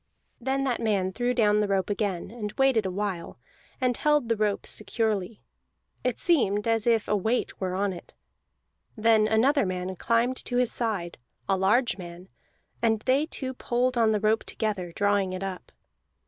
Then 0.39 0.63
that 0.63 0.81
man 0.81 1.11
threw 1.13 1.31
down 1.35 1.59
the 1.59 1.67
rope 1.67 1.87
again, 1.91 2.31
and 2.31 2.51
waited 2.53 2.87
a 2.87 2.91
while, 2.91 3.37
and 3.79 3.95
held 3.95 4.29
the 4.29 4.35
rope 4.35 4.65
securely; 4.65 5.43
it 6.03 6.17
seemed 6.17 6.67
as 6.67 6.87
if 6.87 7.07
a 7.07 7.15
weight 7.15 7.61
were 7.61 7.75
on 7.75 7.93
it. 7.93 8.15
Then 8.97 9.27
another 9.27 9.63
man 9.63 9.95
climbed 9.95 10.37
to 10.45 10.57
his 10.57 10.71
side, 10.71 11.19
a 11.47 11.55
large 11.55 11.99
man, 11.99 12.29
and 12.81 13.01
they 13.01 13.27
two 13.27 13.53
pulled 13.53 13.95
on 13.95 14.11
the 14.11 14.19
rope 14.19 14.43
together, 14.43 14.91
drawing 14.91 15.33
it 15.33 15.43
up. 15.43 15.71